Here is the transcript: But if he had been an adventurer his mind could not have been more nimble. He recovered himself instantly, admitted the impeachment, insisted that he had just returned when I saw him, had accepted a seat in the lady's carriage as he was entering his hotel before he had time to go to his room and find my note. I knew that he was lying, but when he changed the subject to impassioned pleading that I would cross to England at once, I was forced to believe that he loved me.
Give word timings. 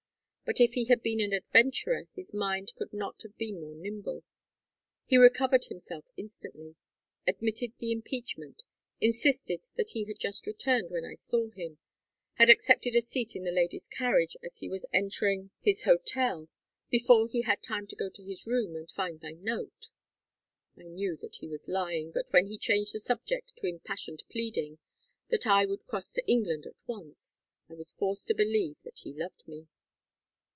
But 0.43 0.59
if 0.59 0.73
he 0.73 0.83
had 0.85 1.01
been 1.01 1.21
an 1.21 1.31
adventurer 1.31 2.09
his 2.13 2.33
mind 2.33 2.73
could 2.75 2.91
not 2.91 3.21
have 3.21 3.37
been 3.37 3.61
more 3.61 3.73
nimble. 3.77 4.25
He 5.05 5.15
recovered 5.15 5.63
himself 5.63 6.03
instantly, 6.17 6.75
admitted 7.25 7.71
the 7.77 7.93
impeachment, 7.93 8.63
insisted 8.99 9.61
that 9.77 9.91
he 9.91 10.03
had 10.03 10.19
just 10.19 10.45
returned 10.45 10.89
when 10.91 11.05
I 11.05 11.13
saw 11.13 11.51
him, 11.51 11.77
had 12.33 12.49
accepted 12.49 12.97
a 12.97 13.01
seat 13.01 13.33
in 13.33 13.45
the 13.45 13.51
lady's 13.51 13.87
carriage 13.87 14.35
as 14.43 14.57
he 14.57 14.67
was 14.67 14.85
entering 14.91 15.51
his 15.61 15.83
hotel 15.83 16.49
before 16.89 17.29
he 17.29 17.43
had 17.43 17.63
time 17.63 17.87
to 17.87 17.95
go 17.95 18.09
to 18.09 18.21
his 18.21 18.45
room 18.45 18.75
and 18.75 18.91
find 18.91 19.21
my 19.21 19.31
note. 19.31 19.87
I 20.77 20.83
knew 20.89 21.15
that 21.15 21.35
he 21.37 21.47
was 21.47 21.69
lying, 21.69 22.11
but 22.11 22.33
when 22.33 22.47
he 22.47 22.57
changed 22.57 22.93
the 22.93 22.99
subject 22.99 23.55
to 23.55 23.67
impassioned 23.67 24.23
pleading 24.29 24.79
that 25.29 25.47
I 25.47 25.65
would 25.65 25.85
cross 25.87 26.11
to 26.11 26.27
England 26.29 26.65
at 26.65 26.83
once, 26.87 27.39
I 27.69 27.73
was 27.73 27.93
forced 27.93 28.27
to 28.27 28.33
believe 28.35 28.81
that 28.83 28.99
he 29.05 29.13
loved 29.13 29.47
me. 29.47 29.69